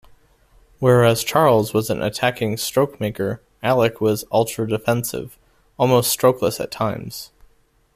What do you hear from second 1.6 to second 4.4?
was an attacking stroke-maker, Alick was